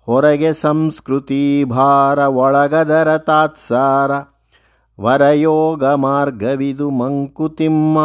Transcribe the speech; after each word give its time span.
ಹೊರಗೆ 0.00 0.52
ಸಂಸ್ಕೃತಿ 0.52 1.64
ಭಾರ 1.64 2.18
ಒಳಗದರ 2.18 3.16
ತಾತ್ಸಾರ, 3.16 4.10
ವರಯೋಗ 5.00 5.84
ಮಾರ್ಗವಿದು 5.84 6.90
ಮಂಕುತಿಮ್ಮ. 6.90 7.98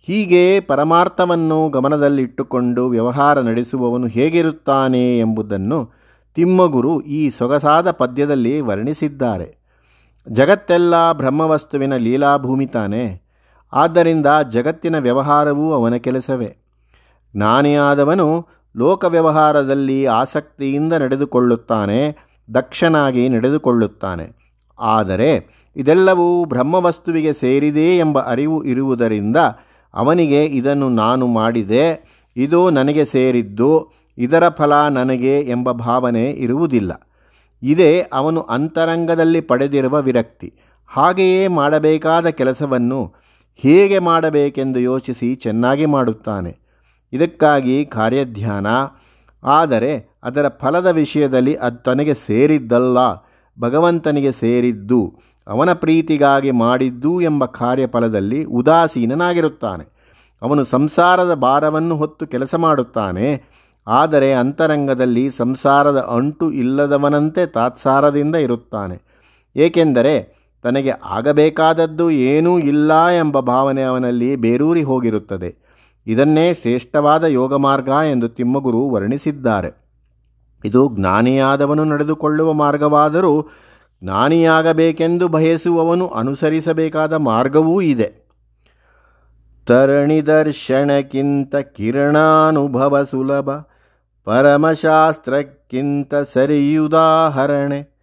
ಹೀಗೆ 0.00 0.60
ಪರಮಾರ್ಥವನ್ನು 0.60 1.68
ಗಮನದಲ್ಲಿಟ್ಟುಕೊಂಡು 1.68 2.88
ವ್ಯವಹಾರ 2.88 3.40
ನಡೆಸುವವನು 3.40 4.06
ಹೇಗಿರುತ್ತಾನೆ 4.06 5.18
ಎಂಬುದನ್ನು 5.18 5.80
ತಿಮ್ಮಗುರು 6.36 7.00
ಈ 7.00 7.30
ಸೊಗಸಾದ 7.30 7.90
ಪದ್ಯದಲ್ಲಿ 7.90 8.60
ವರ್ಣಿಸಿದ್ದಾರೆ. 8.60 9.48
ಜಗತ್ತೆಲ್ಲ 10.28 11.12
ಬ್ರಹ್ಮವಸ್ತುವಿನ 11.12 11.96
ಲೀಲಾಭೂಮಿ 11.96 12.66
ತಾನೆ, 12.66 13.04
ಆದ್ದರಿಂದ 13.72 14.26
ಜಗತ್ತಿನ 14.50 14.98
ವ್ಯವಹಾರವೂ 14.98 15.72
ಅವನ 15.72 15.96
ಕೆಲಸವೇ. 15.96 16.67
ಜ್ಞಾನಿಯಾದವನು 17.36 18.46
ಲೋಕ 18.76 19.04
ವ್ಯವಹಾರದಲ್ಲಿ 19.04 20.06
ಆಸಕ್ತಿಯಿಂದ 20.06 20.92
ನಡೆದುಕೊಳ್ಳುತ್ತಾನೆ, 20.92 22.16
ದಕ್ಷನಾಗಿ 22.54 23.28
ನಡೆದುಕೊಳ್ಳುತ್ತಾನೆ. 23.28 24.36
ಆದರೆ 24.78 25.58
ಇದೆಲ್ಲವೂ 25.76 26.44
ಬ್ರಹ್ಮವಸ್ತುವಿಗೆ 26.44 27.32
ಸೇರಿದೆ 27.32 27.98
ಎಂಬ 27.98 28.18
ಅರಿವು 28.18 28.64
ಇರುವುದರಿಂದ 28.64 29.36
ಅವನಿಗೆ 29.94 30.44
ಇದನ್ನು 30.44 30.88
ನಾನು 30.88 31.26
ಮಾಡಿದೆ, 31.26 32.08
ಇದು 32.36 32.70
ನನಗೆ 32.70 33.04
ಸೇರಿದ್ದು, 33.04 33.92
ಇದರ 34.18 34.48
ಫಲ 34.48 34.88
ನನಗೆ 34.88 35.40
ಎಂಬ 35.40 35.72
ಭಾವನೆ 35.72 36.30
ಇರುವುದಿಲ್ಲ. 36.30 37.08
ಇದೇ 37.62 38.06
ಅವನು 38.12 38.40
ಅಂತರಂಗದಲ್ಲಿ 38.40 39.40
ಪಡೆದಿರುವ 39.40 40.02
ವಿರಕ್ತಿ. 40.02 40.54
ಹಾಗೆಯೇ 40.86 41.48
ಮಾಡಬೇಕಾದ 41.48 42.26
ಕೆಲಸವನ್ನು 42.26 43.14
ಹೇಗೆ 43.56 43.98
ಮಾಡಬೇಕೆಂದು 43.98 44.80
ಯೋಚಿಸಿ 44.80 45.34
ಚೆನ್ನಾಗಿ 45.34 45.86
ಮಾಡುತ್ತಾನೆ. 45.86 46.67
ಇದಕ್ಕಾಗಿ 47.12 47.84
ಕಾರ್ಯಧ್ಯಾನ. 47.86 48.66
ಆದರೆ 49.42 49.92
ಅದರ 50.22 50.48
ಫಲದ 50.48 50.86
ವಿಷಯದಲ್ಲಿ 50.86 51.54
ಅದು 51.54 51.82
ತನಗೆ 51.82 52.14
ಸೇರಿದ್ದಲ್ಲ. 52.14 52.98
ಭಗವಂತನಿಗೆ 53.60 54.32
ಸೇರಿದ್ದು, 54.32 55.00
ಅವನ 55.46 55.72
ಪ್ರೀತಿಗಾಗಿ 55.72 56.50
ಮಾಡಿದ್ದು 56.50 57.20
ಎಂಬ 57.20 57.44
ಕಾರ್ಯಫಲದಲ್ಲಿ 57.44 58.44
ಉದಾಸೀನನಾಗಿರುತ್ತಾನೆ. 58.44 59.84
ಅವನು 60.42 60.64
ಸಂಸಾರದ 60.64 61.34
ಭಾರವನ್ನು 61.34 61.96
ಹೊತ್ತು 61.96 62.26
ಕೆಲಸ 62.26 62.54
ಮಾಡುತ್ತಾನೆ. 62.54 63.28
ಆದರೆ 63.86 64.32
ಅಂತರಂಗದಲ್ಲಿ 64.34 65.30
ಸಂಸಾರದ 65.30 65.98
ಅಂಟು 65.98 66.52
ಇಲ್ಲದವನಂತೆ 66.52 67.46
ತಾತ್ಸಾರದಿಂದ 67.46 68.34
ಇರುತ್ತಾನೆ. 68.36 68.96
ಏಕೆಂದರೆ 69.56 70.14
ತನಗೆ 70.62 70.92
ಆಗಬೇಕಾದದ್ದು 71.04 72.10
ಏನೂ 72.10 72.58
ಇಲ್ಲ 72.58 73.06
ಎಂಬ 73.06 73.40
ಭಾವನೆ 73.40 73.82
ಅವನಲ್ಲಿ 73.82 74.36
ಬೇರೂರಿ 74.36 74.82
ಹೋಗಿರುತ್ತದೆ. 74.82 75.67
ಇದನ್ನೇ 76.08 76.54
ಶ್ರೇಷ್ಠವಾದ 76.54 77.24
ಯೋಗ 77.24 77.56
ಮಾರ್ಗ 77.56 77.88
ಎಂದು 77.88 78.28
ತಿಮ್ಮಗುರು 78.28 78.90
ವರ್ಣಿಸಿದ್ದಾರೆ. 78.90 79.88
ಇದು 80.64 80.92
ಜ್ಞಾನಿಯಾದವನು 80.96 81.84
ನಡೆದುಕೊಳ್ಳುವ 81.84 82.52
ಮಾರ್ಗವಾದರೂ 82.52 83.48
ಜ್ಞಾನಿಯಾಗಬೇಕೆಂದು 84.02 85.28
ಬಯಸುವವನು 85.28 86.08
ಅನುಸರಿಸಬೇಕಾದ 86.08 87.12
ಮಾರ್ಗವೂ 87.12 87.80
ಇದೆ. 87.80 88.28
ತರಣಿ 89.66 90.26
ದರ್ಶನಕ್ಕಿಂತ 90.26 91.56
ಕಿರಣಾನುಭವ 91.56 93.04
ಸುಲಭ, 93.04 93.50
ಪರಮಶಾಸ್ತ್ರಕ್ಕಿಂತ 94.24 96.14
ಸರಿಯುದಾಹರಣೆ, 96.14 97.98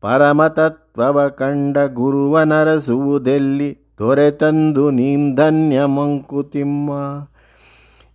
ಪರಮತತ್ವವ 0.00 1.28
ಕಂಡ 1.28 1.78
ಗುರುವನರಸುವುದೆಲ್ಲಿ 1.78 3.94
ದೊರೆತಂದು 3.98 4.90
ನೀಂಧನ್ಯ 4.90 5.84
ಮಂಕುತಿಮ್ಮ 5.84 6.90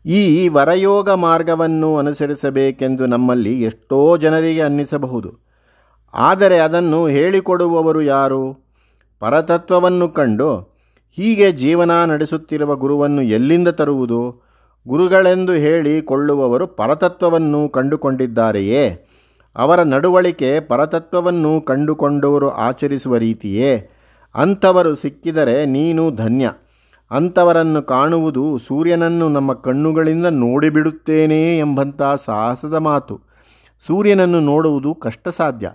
ಈ 0.05 0.47
ವರಯೋಗ 0.47 1.09
ಮಾರ್ಗವನ್ನು 1.09 1.97
ಅನುಸರಿಸಬೇಕೆಂದು 1.97 3.05
ನಮ್ಮಲ್ಲಿ 3.05 3.63
ಎಷ್ಟೋ 3.63 4.17
ಜನರಿಗೆ 4.17 4.61
ಅನ್ನಿಸಬಹುದು. 4.61 5.39
ಆದರೆ 6.13 6.59
ಅದನ್ನು 6.59 7.07
ಹೇಳಿಕೊಡುವವರು 7.07 8.01
ಯಾರು? 8.01 8.65
ಪರತತ್ವವನ್ನು 9.19 10.09
ಕಂಡು 10.09 10.57
ಹೀಗೆ 11.11 11.51
ಜೀವನ 11.51 12.05
ನಡೆಸುತ್ತಿರುವ 12.05 12.75
ಗುರುವನ್ನು 12.75 13.21
ಎಲ್ಲಿಂದ 13.21 13.67
ತರುವುದು? 13.67 14.43
ಗುರುಗಳೆಂದು 14.87 15.53
ಹೇಳಿ 15.53 16.01
ಕೊಳ್ಳುವವರು 16.01 16.67
ಪರತತ್ವವನ್ನು 16.67 17.69
ಕಂಡುಕೊಂಡಿದ್ದಾರೆಯೇ? 17.69 19.07
ಅವರ 19.55 19.81
ನಡವಳಿಕೆ 19.83 20.59
ಪರತತ್ವವನ್ನು 20.59 21.61
ಕಂಡುಕೊಂಡವರು 21.61 22.49
ಆಚರಿಸುವ 22.49 23.17
ರೀತಿಯೇ? 23.17 23.89
ಅಂಥವರು 24.35 24.95
ಸಿಕ್ಕಿದರೆ 24.95 25.65
ನೀನು 25.65 26.11
ಧನ್ಯ. 26.11 26.51
ಅಂಥವರನ್ನು 27.11 27.81
ಕಾಣುವುದು 27.81 28.57
ಸೂರ್ಯನನ್ನು 28.57 29.29
ನಮ್ಮ 29.29 29.53
ಕಣ್ಣುಗಳಿಂದ 29.53 30.25
ನೋಡಿಬಿಡುತ್ತೇನೆ 30.25 31.57
ಎಂಬಂಥ 31.57 32.01
ಸಾಹಸದ 32.25 32.75
ಮಾತು. 32.75 33.21
ಸೂರ್ಯನನ್ನು 33.87 34.39
ನೋಡುವುದು 34.39 34.93
ಕಷ್ಟ 34.93 35.29
ಸಾಧ್ಯ 35.29 35.71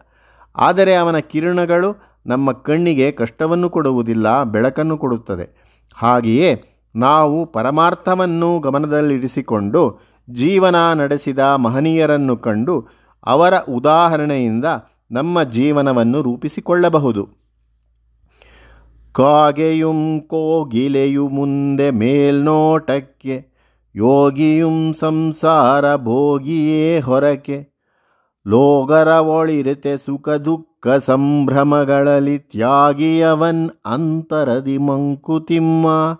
ಆದರೆ 0.56 0.94
ಅವನ 0.94 1.18
ಕಿರಣಗಳು 1.18 2.10
ನಮ್ಮ 2.26 2.52
ಕಣ್ಣಿಗೆ 2.52 3.12
ಕಷ್ಟವನ್ನು 3.12 3.70
ಕೊಡುವುದಿಲ್ಲ, 3.70 4.42
ಬೆಳಕನ್ನು 4.42 4.98
ಕೊಡುತ್ತದೆ. 4.98 5.76
ಹಾಗೆಯೇ 5.94 6.64
ನಾವು 6.96 7.47
ಪರಮಾರ್ಥವನ್ನು 7.47 8.58
ಗಮನದಲ್ಲಿರಿಸಿಕೊಂಡು 8.58 10.00
ಜೀವನ 10.30 10.92
ನಡೆಸಿದ 10.92 11.38
ಮಹನೀಯರನ್ನು 11.38 12.36
ಕಂಡು 12.36 12.88
ಅವರ 13.26 13.54
ಉದಾಹರಣೆಯಿಂದ 13.58 14.64
ನಮ್ಮ 15.10 15.42
ಜೀವನವನ್ನು 15.42 16.22
ರೂಪಿಸಿಕೊಳ್ಳಬಹುದು. 16.22 17.40
ಕಾಗೆಯುಂ 19.12 20.21
ಕೋಗಿಲೆಯು 20.21 21.28
ಮುಂದೆ 21.28 21.91
ಮೇಲ್ನೋಟಕ್ಕೆ, 21.91 23.47
ಯೋಗಿಯುಂ 23.97 24.93
ಸಂಸಾರ 24.93 25.97
ಭೋಗಿಯೇ 25.97 27.00
ಹೊರಕೆ 27.00 27.69
ಲೋಗರ 28.47 29.09
ಒಳಿರತೆ 29.09 29.97
ಸುಖ 29.97 30.28
ದುಃಖ 30.28 30.88
ಸಂಭ್ರಮಗಳಲ್ಲಿ 30.88 32.38
ತ್ಯಾಗಿಯವನ್ 32.38 33.71
ಅಂತರದಿ 33.87 34.78
ಮಂಕುತಿಮ್ಮ. 34.78 36.16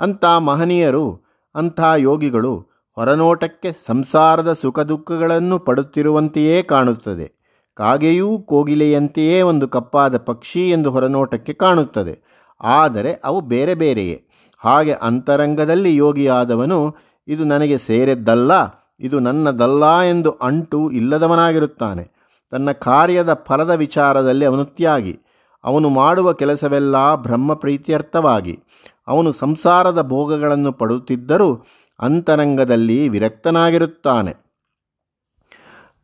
ಅಂಥ 0.00 0.24
ಮಹನೀಯರು, 0.24 1.24
ಅಂಥ 1.54 1.80
ಯೋಗಿಗಳು 1.96 2.56
ಹೊರನೋಟಕ್ಕೆ 2.96 3.72
ಸಂಸಾರದ 3.86 4.52
ಸುಖ 4.52 4.80
ದುಃಖಗಳನ್ನು 4.80 5.58
ಪಡುತ್ತಿರುವಂತೆಯೇ 5.58 6.62
ಕಾಣುತ್ತದೆ. 6.62 7.41
ಕಾಗೆಯೂ 7.74 8.38
ಕೋಗಿಲೆಯಂತೆಯೇ 8.38 9.42
ಒಂದು 9.42 9.68
ಕಪ್ಪಾದ 9.68 10.16
ಪಕ್ಷಿ 10.16 10.70
ಎಂದು 10.70 10.90
ಹೊರನೋಟಕ್ಕೆ 10.90 11.52
ಕಾಣುತ್ತದೆ. 11.52 12.18
ಆದರೆ 12.60 13.20
ಅವು 13.24 13.40
ಬೇರೆ 13.40 13.74
ಬೇರೆಯೇ. 13.74 14.24
ಹಾಗೆ 14.58 14.92
ಅಂತರಂಗದಲ್ಲಿ 14.92 15.96
ಯೋಗಿಯಾದವನು, 15.96 16.96
ಇದು 17.28 17.44
ನನಗೆ 17.44 17.78
ಸೇರಿದ್ದಲ್ಲ, 17.78 18.52
ಇದು 19.00 19.18
ನನ್ನದಲ್ಲ 19.18 20.00
ಎಂದು 20.00 20.30
ಅಂಟು 20.30 20.90
ಇಲ್ಲದವನಾಗಿರುತ್ತಾನೆ. 20.90 22.10
ತನ್ನ 22.50 22.72
ಕಾರ್ಯದ 22.72 23.34
ಫಲದ 23.34 23.70
ವಿಚಾರದಲ್ಲಿ 23.70 24.44
ಅವನು 24.44 24.64
ತ್ಯಾಗಿ. 24.64 25.18
ಅವನು 25.64 25.88
ಮಾಡುವ 25.88 26.32
ಕೆಲಸವೆಲ್ಲ 26.32 27.14
ಬ್ರಹ್ಮ 27.14 27.54
ಪ್ರೀತ್ಯರ್ಥವಾಗಿ 27.54 28.60
ಅವನು 29.08 29.32
ಸಂಸಾರದ 29.32 30.02
ಭೋಗಗಳನ್ನು 30.02 30.72
ಪಡುತ್ತಿದ್ದರೂ 30.72 31.66
ಅಂತರಂಗದಲ್ಲಿ 32.00 33.08
ವಿರಕ್ತನಾಗಿರುತ್ತಾನೆ. 33.08 34.41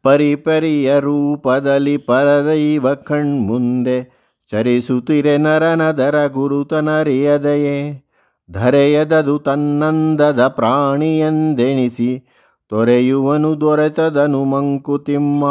ಪರಿಪರಿಯ 0.02 1.00
ರೂಪದಲ್ಲಿ 1.00 1.96
ಪರದೈವ 1.96 2.94
ಕಣ್ಮುಂದೆ 2.94 4.18
ಚರಿಸುತ್ತಿರೆ 4.50 5.38
ನರನದರ 5.38 6.26
ಗುರುತನರಿಯದೆಯೇ 6.26 8.04
ಧರೆಯದದು 8.50 9.38
ತನ್ನಂದದ 9.38 10.46
ಪ್ರಾಣಿಯೆಂದೆಣಿಸಿ 10.46 12.24
ತೊರೆಯುವನು 12.68 13.60
ದೊರೆತದನು 13.60 14.44
ಮಂಕುತಿಮ್ಮ. 14.44 15.44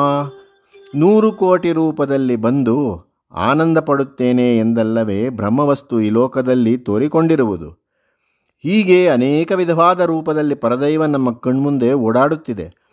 ನೂರು 0.96 1.32
ಕೋಟಿ 1.32 1.72
ರೂಪದಲ್ಲಿ 1.72 2.36
ಬಂದು 2.36 3.08
ಆನಂದ 3.34 3.78
ಪಡುತ್ತೇನೆ 3.78 4.58
ಎಂದಲ್ಲವೇ 4.58 5.30
ಬ್ರಹ್ಮವಸ್ತು 5.30 6.02
ಈ 6.02 6.10
ಲೋಕದಲ್ಲಿ 6.10 6.78
ತೋರಿಕೊಂಡಿರುವುದು. 6.78 7.72
ಹೀಗೆ 8.64 9.08
ಅನೇಕ 9.08 9.52
ವಿಧವಾದ 9.52 10.00
ರೂಪದಲ್ಲಿ 10.00 10.56
ಪರದೈವ 10.56 11.06
ನಮ್ಮ 11.06 11.34
ಕಣ್ಮುಂದೆ 11.34 11.94
ಓಡಾಡುತ್ತಿದೆ. 11.94 12.87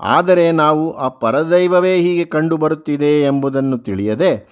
ಆದರೆ 0.00 0.52
ನಾವು 0.52 0.92
ಆ 0.92 1.08
ಪರದೈವವೇ 1.08 1.96
ಹೀಗೆ 1.96 2.24
ಕಂಡುಬರುತ್ತಿದೆ 2.24 3.22
ಎಂಬುದನ್ನು 3.22 3.78
ತಿಳಿಯದೆ 3.78 4.48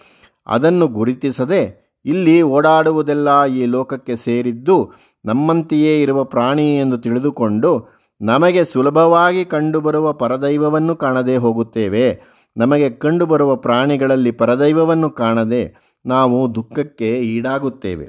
ಅದನ್ನು 0.47 0.87
ಗುರುತಿಸದೆ 0.87 1.89
ಇಲ್ಲಿ 2.05 2.43
ಓಡಾಡುವುದೆಲ್ಲ 2.43 3.45
ಈ 3.45 3.65
ಲೋಕಕ್ಕೆ 3.65 4.17
ಸೇರಿದ್ದು 4.17 4.93
ನಮ್ಮಂತೆಯೇ 5.25 6.03
ಇರುವ 6.03 6.25
ಪ್ರಾಣಿ 6.25 6.79
ಎಂದು 6.79 6.99
ತಿಳಿದುಕೊಂಡು 6.99 7.99
ನಮಗೆ 8.21 8.65
ಸುಲಭವಾಗಿ 8.65 9.45
ಕಂಡುಬರುವ 9.45 10.13
ಪರದೈವವನ್ನು 10.13 10.97
ಕಾಣದೇ 10.97 11.37
ಹೋಗುತ್ತೇವೆ. 11.37 12.21
ನಮಗೆ 12.57 12.91
ಕಂಡುಬರುವ 12.91 13.57
ಪ್ರಾಣಿಗಳಲ್ಲಿ 13.57 14.31
ಪರದೈವವನ್ನು 14.31 15.11
ಕಾಣದೆ 15.11 15.75
ನಾವು 16.07 16.55
ದುಃಖಕ್ಕೆ 16.55 17.19
ಈಡಾಗುತ್ತೇವೆ. 17.21 18.09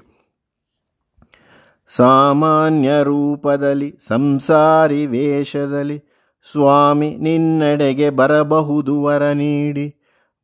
ಸಾಮಾನ್ಯ 1.96 2.90
ರೂಪದಲ್ಲಿ, 3.04 3.96
ಸಂಸಾರಿ 4.08 5.06
ವೇಷದಲ್ಲಿ 5.06 6.09
ಸ್ವಾಮಿ 6.46 7.16
ನಿನ್ನೆಡೆಗೆ 7.16 8.10
ಬರಬಹುದು 8.10 9.04
ವರ 9.04 9.24
ನೀಡಿ. 9.24 9.96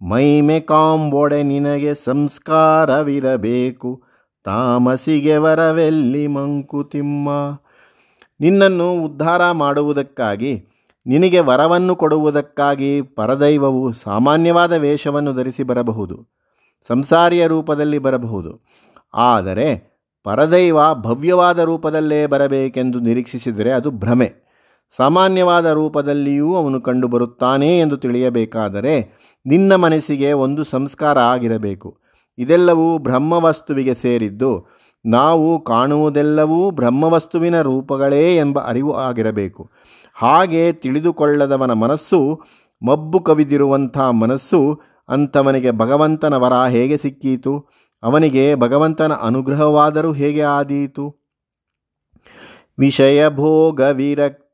ಮೈಮೆ 0.02 0.60
ಕಾಂಬೊಡೆ 0.60 1.44
ನಿನಗೆ 1.44 1.94
ಸಂಸ್ಕಾರವಿರಬೇಕು. 1.94 4.04
ತಾಮಸಿಗೆ 4.44 5.38
ವರವೆಲ್ಲಿ 5.38 6.28
ಮಂಕುತಿಮ್ಮ 6.28 7.58
ನಿನ್ನನ್ನು 8.40 8.94
ಉದ್ಧಾರ 8.94 9.52
ಮಾಡುವುದಕ್ಕಾಗಿ, 9.52 10.68
ನಿನಗೆ 11.06 11.40
ವರವನ್ನು 11.40 11.96
ಕೊಡುವುದಕ್ಕಾಗಿ 11.96 13.02
ಪರದೈವವು 13.02 13.94
ಸಾಮಾನ್ಯವಾದ 13.94 14.74
ವೇಷವನ್ನು 14.74 15.34
ಧರಿಸಿ 15.34 15.64
ಬರಬಹುದು, 15.64 16.36
ಸಂಸಾರಿಯ 16.88 17.48
ರೂಪದಲ್ಲಿ 17.48 18.00
ಬರಬಹುದು. 18.00 18.68
ಆದರೆ 19.14 19.96
ಪರದೈವ 20.24 20.94
ಭವ್ಯವಾದ 20.94 21.60
ರೂಪದಲ್ಲೇ 21.60 22.28
ಬರಬೇಕೆಂದು 22.28 23.00
ನಿರೀಕ್ಷಿಸಿದರೆ 23.00 23.72
ಅದು 23.72 23.92
ಭ್ರಮೆ. 23.92 24.45
ಸಾಮಾನ್ಯವಾದ 24.98 25.66
ರೂಪದಲ್ಲಿಯೂ 25.66 26.56
ಅವನು 26.56 26.82
ಕಂಡುಬರುತ್ತಾನೆ 26.82 27.80
ಎಂದು 27.80 27.98
ತಿಳಿಯಬೇಕಾದರೆ 27.98 29.26
ನಿನ್ನ 29.46 29.76
ಮನಸ್ಸಿಗೆ 29.76 30.34
ಒಂದು 30.34 30.64
ಸಂಸ್ಕಾರ 30.64 31.20
ಆಗಿರಬೇಕು. 31.20 32.00
ಇದೆಲ್ಲವೂ 32.38 32.98
ಬ್ರಹ್ಮವಸ್ತುವಿಗೆ 32.98 33.94
ಸೇರಿದ್ದು 33.94 34.68
ನಾವು 35.06 35.64
ಕಾಣುವುದೆಲ್ಲವೂ 35.64 36.70
ಬ್ರಹ್ಮವಸ್ತುವಿನ 36.70 37.62
ರೂಪಗಳೇ 37.62 38.36
ಎಂಬ 38.36 38.60
ಅರಿವು 38.60 38.94
ಆಗಿರಬೇಕು. 38.94 39.72
ಹಾಗೆ 40.14 40.74
ತಿಳಿದುಕೊಳ್ಳದವನ 40.74 41.74
ಮನಸ್ಸು, 41.74 42.42
ಮಬ್ಬು 42.88 43.20
ಕವಿದಿರುವಂಥ 43.20 43.98
ಮನಸ್ಸು 43.98 44.82
ಅಂಥವನಿಗೆ 45.10 45.72
ಭಗವಂತನ 45.72 46.34
ವರ 46.34 46.54
ಹೇಗೆ 46.70 46.98
ಸಿಕ್ಕೀತು? 46.98 47.70
ಅವನಿಗೆ 48.04 48.56
ಭಗವಂತನ 48.56 49.14
ಅನುಗ್ರಹವಾದರೂ 49.14 50.12
ಹೇಗೆ 50.12 50.42
ಆದೀತು? 50.42 51.26
ವಿಷಯ 52.80 53.30
ಭೋಗ 53.30 53.82
ವಿರಕ್ತಿ 53.82 54.45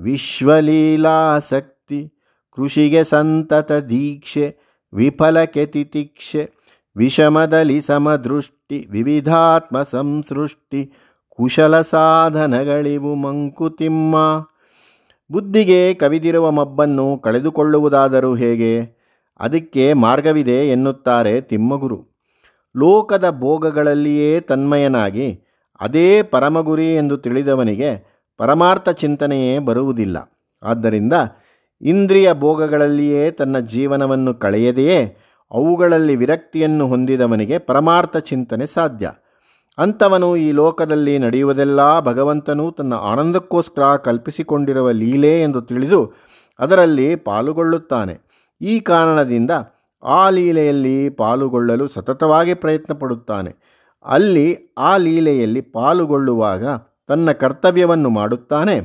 ವಿಶ್ವಲೀಲಾಸಕ್ತಿ, 0.00 2.14
ಕೃಷಿಗೆ 2.56 3.04
ಸಂತತ 3.04 3.72
ದೀಕ್ಷೆ 3.72 4.56
ವಿಫಲಕ್ಕೆ 4.94 5.66
ತಿತಿಕ್ಷೆ 5.66 6.50
ವಿಷಮದಲ್ಲಿ 6.96 7.80
ಸಮದೃಷ್ಟಿ, 7.80 8.86
ವಿವಿಧಾತ್ಮ 8.90 9.82
ಸಂಸೃಷ್ಟಿ, 9.82 10.92
ಕುಶಲ 11.30 11.80
ಸಾಧನಗಳಿವು 11.80 13.14
ಮಂಕುತಿಮ್ಮ. 13.14 14.46
ಬುದ್ಧಿಗೆ 15.32 15.94
ಕವಿದಿರುವ 15.94 16.50
ಮಬ್ಬನ್ನು 16.50 17.18
ಕಳೆದುಕೊಳ್ಳುವುದಾದರೂ 17.18 18.34
ಹೇಗೆ? 18.34 19.02
ಅದಕ್ಕೆ 19.40 19.92
ಮಾರ್ಗವಿದೆ 19.92 20.68
ಎನ್ನುತ್ತಾರೆ 20.68 21.40
ತಿಮ್ಮಗುರು. 21.40 22.06
ಲೋಕದ 22.76 23.30
ಭೋಗಗಳಲ್ಲಿಯೇ 23.30 24.40
ತನ್ಮಯನಾಗಿ, 24.40 25.40
ಅದೇ 25.80 26.22
ಪರಮಗುರಿ 26.22 26.94
ಎಂದು 26.94 27.16
ತಿಳಿದವನಿಗೆ 27.16 28.11
ಪರಮಾರ್ಥ 28.42 28.88
ಚಿಂತನೆಯೇ 28.88 29.58
ಬರುವುದಿಲ್ಲ. 29.58 30.16
ಆದ್ದರಿಂದ 30.62 31.12
ಇಂದ್ರಿಯ 31.80 32.28
ಭೋಗಗಳಲ್ಲಿಯೇ 32.32 33.30
ತನ್ನ 33.30 33.58
ಜೀವನವನ್ನು 33.58 34.34
ಕಳೆಯದೆಯೇ 34.34 34.98
ಅವುಗಳಲ್ಲಿ 35.50 36.14
ವಿರಕ್ತಿಯನ್ನು 36.16 36.88
ಹೊಂದಿದವನಿಗೆ 36.88 37.58
ಪರಮಾರ್ಥ 37.58 38.16
ಚಿಂತನೆ 38.16 38.66
ಸಾಧ್ಯ. 38.66 39.12
ಅಂಥವನು 39.78 40.36
ಈ 40.36 40.52
ಲೋಕದಲ್ಲಿ 40.52 41.18
ನಡೆಯುವುದೆಲ್ಲ 41.18 42.00
ಭಗವಂತನು 42.00 42.72
ತನ್ನ 42.72 42.94
ಆನಂದಕ್ಕೋಸ್ಕರ 42.94 43.96
ಕಲ್ಪಿಸಿಕೊಂಡಿರುವ 43.96 44.90
ಲೀಲೆ 44.90 45.42
ಎಂದು 45.42 45.62
ತಿಳಿದು 45.62 46.00
ಅದರಲ್ಲಿ 46.58 47.16
ಪಾಲುಗೊಳ್ಳುತ್ತಾನೆ. 47.16 48.14
ಈ 48.60 48.80
ಕಾರಣದಿಂದ 48.80 49.50
ಆ 50.02 50.28
ಲೀಲೆಯಲ್ಲಿ 50.30 50.96
ಪಾಲುಗೊಳ್ಳಲು 51.10 51.88
ಸತತವಾಗಿ 51.88 52.54
ಪ್ರಯತ್ನ 52.54 52.94
ಪಡುತ್ತಾನೆ 52.94 53.52
ಅಲ್ಲಿ 54.04 54.48
ಆ 54.78 54.96
ಲೀಲೆಯಲ್ಲಿ 54.96 55.60
ಪಾಲುಗೊಳ್ಳುವಾಗ 55.60 56.64
ತನ್ನ 57.12 57.32
ಕರ್ತವ್ಯವನ್ನು 57.32 58.10
ಮಾಡುತ್ತಾನೆ. 58.10 58.76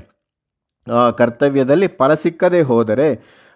ಆ 0.93 1.09
ಕರ್ತವ್ಯದಲ್ಲಿ 1.09 1.87
ಫಲ 1.87 2.13
ಸಿಕ್ಕದೆ 2.13 2.61
ಹೋದರೆ 2.61 3.07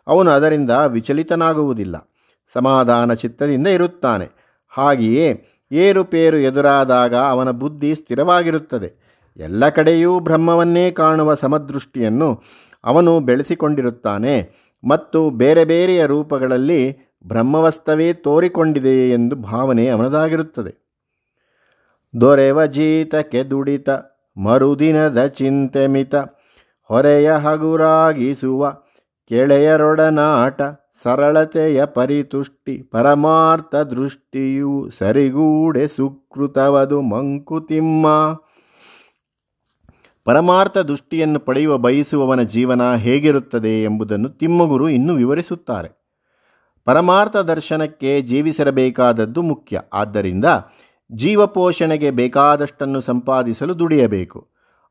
ಅವನು 0.07 0.31
ಅದರಿಂದ 0.31 0.71
ವಿಚಲಿತನಾಗುವುದಿಲ್ಲ. 0.71 2.11
ಸಮಾಧಾನ 2.53 3.13
ಚಿತ್ತದಿಂದ 3.13 3.67
ಇರುತ್ತಾನೆ. 3.67 4.29
ಹಾಗೆಯೇ 4.69 5.45
ಏರುಪೇರು 5.71 6.37
ಎದುರಾದಾಗ 6.37 7.15
ಅವನ 7.15 7.51
ಬುದ್ಧಿ 7.51 7.95
ಸ್ಥಿರವಾಗಿರುತ್ತದೆ. 7.95 8.89
ಎಲ್ಲ 9.37 9.69
ಕಡೆಯೂ 9.69 10.19
ಬ್ರಹ್ಮವನ್ನೇ 10.19 10.91
ಕಾಣುವ 10.91 11.35
ಸಮದೃಷ್ಟಿಯನ್ನು 11.35 12.43
ಅವನು 12.83 13.19
ಬೆಳೆಸಿಕೊಂಡಿರುತ್ತಾನೆ 13.19 14.49
ಮತ್ತು 14.89 15.29
ಬೇರೆ 15.29 15.65
ಬೇರೆಯ 15.65 16.05
ರೂಪಗಳಲ್ಲಿ 16.05 16.97
ಬ್ರಹ್ಮವಸ್ತವೇ 17.27 18.13
ತೋರಿಕೊಂಡಿದೆ 18.13 19.09
ಎಂದು 19.09 19.35
ಭಾವನೆ 19.35 19.87
ಅವನದಾಗಿರುತ್ತದೆ. 19.87 20.81
ದೊರೆವ 22.21 22.65
ಜೀತಕ್ಕೆ 22.65 23.43
ದುಡಿತ 23.43 23.89
ಮರುದಿನದ 24.37 25.25
ಚಿಂತೆ 25.25 25.87
ಮಿತ. 25.87 26.15
ಹೊರೆಯ 26.83 27.31
ಹಗುರಾಗಿಸುವ 27.31 28.71
ಕೆಳೆಯರೊಡನಾಟ 29.29 30.61
ಸರಳತೆಯ 31.03 31.85
ಪರಿತುಷ್ಟಿ, 31.85 32.81
ಪರಮಾರ್ಥ 32.81 33.75
ದೃಷ್ಟಿಯು 33.75 34.89
ಸರಿಗೂಡೆ 34.89 35.87
ಸುಕೃತವದು 35.87 37.01
ಮಂಕುತಿಮ್ಮ. 37.01 38.07
ಪರಮಾರ್ಥ 40.25 40.77
ದೃಷ್ಟಿಯನ್ನು 40.77 41.39
ಪಡೆಯುವ, 41.39 41.77
ಬಯಸುವವನ 41.77 42.41
ಜೀವನ 42.41 42.95
ಹೇಗಿರುತ್ತದೆ 42.95 43.83
ಎಂಬುದನ್ನು 43.83 44.29
ತಿಮ್ಮಗುರು 44.29 44.89
ಇನ್ನೂ 44.89 45.13
ವಿವರಿಸುತ್ತಾರೆ. 45.15 46.01
ಪರಮಾರ್ಥ 46.85 47.37
ದರ್ಶನಕ್ಕೆ 47.37 48.21
ಜೀವಿಸಿರಬೇಕಾದದ್ದು 48.21 49.41
ಮುಖ್ಯ. 49.41 49.81
ಆದ್ದರಿಂದ 49.93 50.45
ಜೀವಪೋಷಣೆಗೆ 51.13 52.11
ಬೇಕಾದಷ್ಟನ್ನು 52.11 53.01
ಸಂಪಾದಿಸಲು 53.01 53.79
ದುಡಿಯಬೇಕು. 53.79 54.47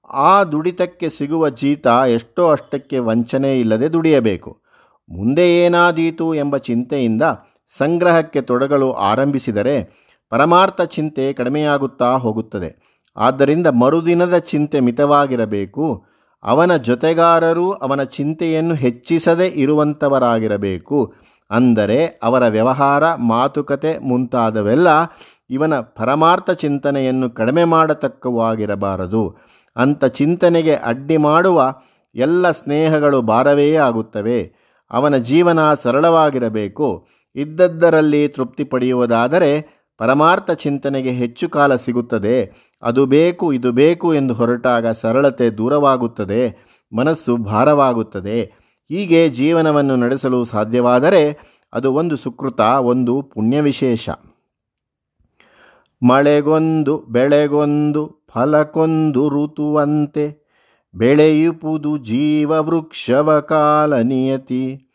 ಆ 0.08 0.44
ದುಡಿತಕ್ಕೆ 0.44 1.08
ಸಿಗುವ 1.08 1.48
ಜೀತ 1.48 1.86
ಎಷ್ಟೋ 1.86 2.50
ಅಷ್ಟಕ್ಕೆ 2.50 2.98
ವಂಚನೆ 2.98 3.60
ಇಲ್ಲದೆ 3.60 3.92
ದುಡಿಯಬೇಕು. 3.92 4.60
ಮುಂದೆ 5.08 5.64
ಏನಾದೀತು 5.64 6.34
ಎಂಬ 6.34 6.56
ಚಿಂತೆಯಿಂದ 6.56 7.22
ಸಂಗ್ರಹಕ್ಕೆ 7.78 8.40
ತೊಡಗಲು 8.40 8.92
ಆರಂಭಿಸಿದರೆ 8.92 10.00
ಪರಮಾರ್ಥ 10.30 10.80
ಚಿಂತೆ 10.80 11.32
ಕಡಿಮೆಯಾಗುತ್ತಾ 11.32 12.16
ಹೋಗುತ್ತದೆ. 12.16 13.00
ಆದ್ದರಿಂದ 13.16 13.66
ಮರುದಿನದ 13.66 14.38
ಚಿಂತೆ 14.38 14.80
ಮಿತವಾಗಿರಬೇಕು. 14.80 16.04
ಅವನ 16.42 16.76
ಜೊತೆಗಾರರು 16.76 17.72
ಅವನ 17.72 18.02
ಚಿಂತೆಯನ್ನು 18.02 18.74
ಹೆಚ್ಚಿಸದೆ 18.74 19.46
ಇರುವಂಥವರಾಗಿರಬೇಕು 19.46 21.14
ಅಂದರೆ 21.50 22.06
ಅವರ 22.22 22.46
ವ್ಯವಹಾರ, 22.48 23.14
ಮಾತುಕತೆ 23.14 23.98
ಮುಂತಾದವೆಲ್ಲ 23.98 24.88
ಇವನ 25.50 25.80
ಪರಮಾರ್ಥ 25.80 26.50
ಚಿಂತನೆಯನ್ನು 26.50 27.30
ಕಡಿಮೆ 27.30 27.64
ಮಾಡತಕ್ಕವಾಗಿರಬಾರದು 27.64 29.36
ಅಂಥ 29.76 30.04
ಚಿಂತನೆಗೆ 30.04 30.74
ಅಡ್ಡಿ 30.74 31.16
ಮಾಡುವ 31.16 31.74
ಎಲ್ಲ 32.14 32.50
ಸ್ನೇಹಗಳು 32.50 33.22
ಭಾರವೇ 33.22 33.74
ಆಗುತ್ತವೆ. 33.74 34.52
ಅವನ 34.90 35.16
ಜೀವನ 35.16 35.74
ಸರಳವಾಗಿರಬೇಕು. 35.74 37.06
ಇದ್ದದ್ದರಲ್ಲಿ 37.36 38.28
ತೃಪ್ತಿ 38.28 38.64
ಪಡೆಯುವುದಾದರೆ 38.64 39.80
ಪರಮಾರ್ಥ 39.98 40.50
ಚಿಂತನೆಗೆ 40.50 41.10
ಹೆಚ್ಚು 41.10 41.48
ಕಾಲ 41.48 41.76
ಸಿಗುತ್ತದೆ. 41.76 42.50
ಅದು 42.82 43.06
ಬೇಕು, 43.06 43.52
ಇದು 43.52 43.72
ಬೇಕು 43.72 44.14
ಎಂದು 44.14 44.34
ಹೊರಟಾಗ 44.34 44.86
ಸರಳತೆ 44.86 45.50
ದೂರವಾಗುತ್ತದೆ. 45.50 46.70
ಮನಸ್ಸು 46.96 47.36
ಭಾರವಾಗುತ್ತದೆ. 47.36 48.42
ಹೀಗೆ 48.88 49.28
ಜೀವನವನ್ನು 49.28 49.96
ನಡೆಸಲು 49.96 50.44
ಸಾಧ್ಯವಾದರೆ 50.44 51.38
ಅದು 51.72 51.94
ಒಂದು 51.94 52.16
ಸುಕೃತ, 52.16 52.60
ಒಂದು 52.60 53.22
ಪುಣ್ಯ 53.22 53.60
ವಿಶೇಷ 53.60 54.10
ಮಳೆಗೊಂದು, 56.02 56.98
ಬೆಳೆಗೊಂದು, 56.98 58.26
ಫಲಕೊಂದು 58.28 59.28
ಋತುವಂತೆ 59.28 60.40
ಬೆಳೆಯುಪುದು 60.94 61.96
ಜೀವ 61.96 62.50
ವೃಕ್ಷವ 62.50 63.40
ಕಾಲ 63.40 63.96
ನಿಯತಿ. 64.00 64.86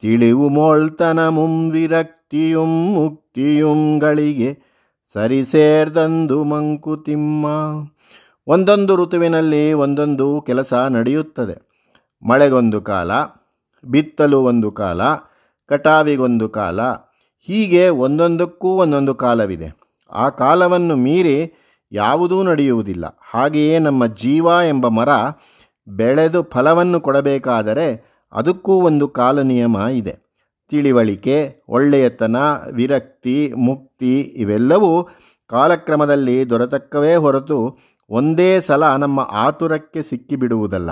ತಿಳಿವು 0.00 0.48
ಮೊಳ್ತನ 0.48 1.28
ಮುಂವಿರಕ್ತಿಯುಂ 1.28 2.92
ಮುಕ್ತಿಯುಂಗಳಿಗೆ 2.92 4.58
ಸರಿಸೇರ್ದಂದು 5.14 6.44
ಮಂಕುತಿಮ್ಮ 6.44 7.46
ಒಂದೊಂದು 8.46 8.96
ಋತುವಿನಲ್ಲಿ 8.96 9.72
ಒಂದೊಂದು 9.72 10.40
ಕೆಲಸ 10.40 10.74
ನಡೆಯುತ್ತದೆ. 10.74 11.70
ಮಳೆಗೊಂದು 12.22 12.80
ಕಾಲ, 12.80 13.10
ಬಿತ್ತಲು 13.84 14.42
ಒಂದು 14.42 14.70
ಕಾಲ, 14.70 15.00
ಕಟಾವಿಗೊಂದು 15.66 16.48
ಕಾಲ, 16.48 16.80
ಹೀಗೆ 17.40 17.88
ಒಂದೊಂದಕ್ಕೂ 17.88 18.68
ಒಂದೊಂದು 18.68 19.14
ಕಾಲವಿದೆ. 19.14 19.79
ಆ 20.12 20.28
ಕಾಲವನ್ನು 20.28 20.96
ಮೀರಿ 20.96 21.52
ಯಾವುದೂ 21.92 22.42
ನಡೆಯುವುದಿಲ್ಲ. 22.42 23.20
ಹಾಗೆಯೇ 23.30 23.78
ನಮ್ಮ 23.78 24.06
ಜೀವ 24.06 24.46
ಎಂಬ 24.68 24.88
ಮರ 24.88 25.08
ಬೆಳೆದು 25.88 26.42
ಫಲವನ್ನು 26.42 27.00
ಕೊಡಬೇಕಾದರೆ 27.00 28.10
ಅದಕ್ಕೂ 28.32 28.80
ಒಂದು 28.80 29.08
ಕಾಲ 29.08 29.42
ನಿಯಮ 29.42 29.76
ಇದೆ. 29.92 30.30
ತಿಳಿವಳಿಕೆ, 30.70 31.62
ಒಳ್ಳೆಯತನ, 31.68 32.36
ವಿರಕ್ತಿ, 32.72 33.52
ಮುಕ್ತಿ 33.52 34.20
ಇವೆಲ್ಲವೂ 34.20 35.08
ಕಾಲಕ್ರಮದಲ್ಲಿ 35.48 36.50
ದೊರೆತಕ್ಕವೇ 36.50 37.14
ಹೊರತು 37.14 37.78
ಒಂದೇ 38.10 38.60
ಸಲ 38.60 38.96
ನಮ್ಮ 38.96 39.20
ಆತುರಕ್ಕೆ 39.20 40.02
ಸಿಕ್ಕಿಬಿಡುವುದಲ್ಲ. 40.02 40.90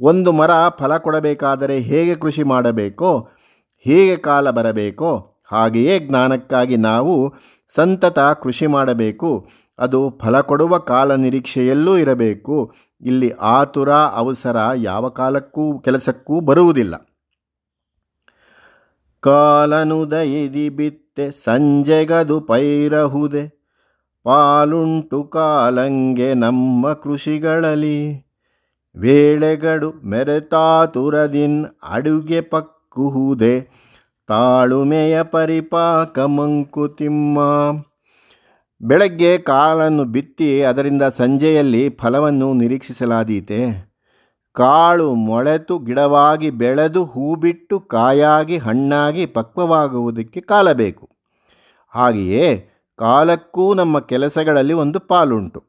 ಒಂದು 0.00 0.32
ಮರ 0.32 0.50
ಫಲ 0.78 0.96
ಕೊಡಬೇಕಾದರೆ 0.96 1.78
ಹೇಗೆ 1.78 2.14
ಕೃಷಿ 2.14 2.42
ಮಾಡಬೇಕೋ, 2.42 3.28
ಹೇಗೆ 3.78 4.16
ಕಾಲ 4.16 4.50
ಬರಬೇಕೋ 4.50 5.37
ಹಾಗೆಯೇ 5.50 5.98
ಜ್ಞಾನಕ್ಕಾಗಿ 5.98 6.76
ನಾವು 6.76 7.34
ಸಂತತ 7.74 8.18
ಕೃಷಿ 8.18 8.66
ಮಾಡಬೇಕು. 8.66 9.48
ಅದು 9.78 10.18
ಫಲ 10.22 10.40
ಕೊಡುವ 10.40 10.78
ಕಾಲ 10.78 11.14
ನಿರೀಕ್ಷೆಯಲ್ಲೂ 11.14 11.96
ಇರಬೇಕು. 11.96 12.74
ಇಲ್ಲಿ 13.00 13.30
ಆತುರ, 13.30 13.92
ಅವಸರ 13.92 14.56
ಯಾವ 14.74 15.08
ಕಾಲಕ್ಕೂ, 15.08 15.78
ಕೆಲಸಕ್ಕೂ 15.78 16.40
ಬರುವುದಿಲ್ಲ. 16.40 17.18
ಕಾಲನುದಯಿದಿ 19.20 20.68
ಬಿತ್ತೆ, 20.68 21.30
ಸಂಜೆಗದು 21.30 22.40
ಪೈರಹುದೆ. 22.40 23.58
ಪಾಲುಂಟು 24.22 25.24
ಕಾಲಂಗೆ 25.24 26.34
ನಮ್ಮ 26.34 26.92
ಕೃಷಿಗಳಲ್ಲಿ. 26.92 28.28
ವೇಳೆಗಡು 28.96 29.90
ಮೆರೆತಾತುರದಿನ್ 29.90 31.66
ಅಡುಗೆ 31.88 32.40
ಪಕ್ಕುಹುದೆ. 32.40 33.77
ತಾಳುಮೆಯ 34.28 35.22
ಪರಿಪಾಕ 35.22 36.18
ಮಂಕುತಿಮ್ಮ 36.18 37.38
ಬೆಳಗ್ಗೆ 38.80 39.38
ಕಾಳನ್ನು 39.38 40.04
ಬಿತ್ತಿ 40.04 40.62
ಅದರಿಂದ 40.62 41.02
ಸಂಜೆಯಲ್ಲಿ 41.02 41.88
ಫಲವನ್ನು 41.88 42.54
ನಿರೀಕ್ಷಿಸಲಾದೀತೆ. 42.54 43.60
ಕಾಳು 44.52 45.14
ಮೊಳೆತು 45.14 45.78
ಗಿಡವಾಗಿ 45.78 46.50
ಬೆಳೆದು 46.50 47.04
ಹೂ 47.04 47.34
ಬಿಟ್ಟು 47.34 47.80
ಕಾಯಾಗಿ 47.80 48.58
ಹಣ್ಣಾಗಿ 48.58 49.26
ಪಕ್ವವಾಗುವುದಕ್ಕೆ 49.26 50.40
ಕಾಲ 50.40 50.72
ಬೇಕು 50.72 51.08
ಹಾಗೆಯೇ 51.88 52.68
ಕಾಲಕ್ಕೂ 52.98 53.74
ನಮ್ಮ 53.74 53.98
ಕೆಲಸಗಳಲ್ಲಿ 53.98 54.72
ಒಂದು 54.72 55.00
ಪಾಲುಂಟು. 55.00 55.62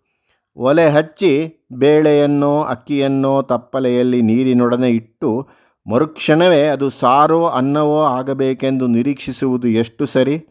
ಒಲೆ 0.57 0.89
ಹಚ್ಚಿ 0.89 1.31
ಬೇಳೆಯನ್ನೋ 1.73 2.63
ಅಕ್ಕಿಯನ್ನೋ 2.63 3.41
ತಪ್ಪಲೆಯಲ್ಲಿ 3.41 4.21
ನೀರಿನೊಡನೆ 4.21 4.89
ಇಟ್ಟು 4.89 5.47
ಮರುಕ್ಷಣವೇ 5.89 6.61
ಅದು 6.61 6.89
ಸಾರೋ 6.89 7.45
ಅನ್ನವೋ 7.45 8.03
ಆಗಬೇಕೆಂದು 8.03 8.87
ನಿರೀಕ್ಷಿಸುವುದು 8.87 9.67
ಎಷ್ಟು 9.67 10.05
ಸರಿ? 10.05 10.45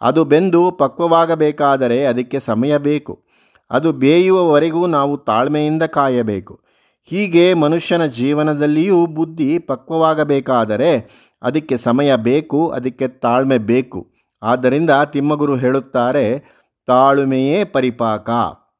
ಅದು 0.00 0.24
ಬೆಂದು 0.24 0.70
ಪಕ್ವವಾಗಬೇಕಾದರೆ 0.70 2.04
ಅದಕ್ಕೆ 2.04 2.40
ಸಮಯ 2.40 2.78
ಬೇಕು. 2.78 3.24
ಅದು 3.70 3.92
ಬೇಯುವವರೆಗೂ 3.92 4.86
ನಾವು 4.86 5.16
ತಾಳ್ಮೆಯಿಂದ 5.16 5.82
ಕಾಯಬೇಕು. 5.82 6.60
ಹೀಗೆ 7.04 7.54
ಮನುಷ್ಯನ 7.54 8.06
ಜೀವನದಲ್ಲಿಯೂ 8.06 9.06
ಬುದ್ಧಿ 9.06 9.58
ಪಕ್ವವಾಗಬೇಕಾದರೆ 9.58 11.10
ಅದಕ್ಕೆ 11.42 11.76
ಸಮಯ 11.76 12.16
ಬೇಕು, 12.16 12.68
ಅದಕ್ಕೆ 12.68 13.08
ತಾಳ್ಮೆ 13.08 13.58
ಬೇಕು. 13.58 14.12
ಆದ್ದರಿಂದ 14.42 14.90
ತಿಮ್ಮಗುರು 15.04 15.56
ಹೇಳುತ್ತಾರೆ, 15.56 16.44
ತಾಳ್ಮೆಯೇ 16.86 17.64
ಪರಿಪಾಕ. 17.64 18.30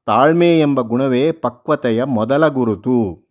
ತಾಳ್ಮೆ 0.06 0.60
ಎಂಬ 0.60 0.80
ಗುಣವೇ 0.80 1.32
ಪಕ್ವತೆಯ 1.32 2.04
ಮೊದಲ 2.04 2.46
ಗುರುತು. 2.46 3.25